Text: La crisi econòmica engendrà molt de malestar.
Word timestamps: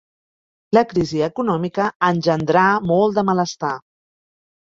La 0.77 0.81
crisi 0.93 1.21
econòmica 1.27 1.85
engendrà 2.07 2.65
molt 2.93 3.19
de 3.21 3.27
malestar. 3.29 3.77